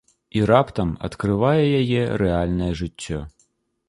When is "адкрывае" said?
1.09-1.65